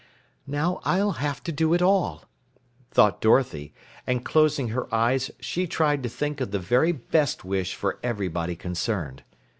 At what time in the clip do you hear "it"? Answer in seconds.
1.75-1.81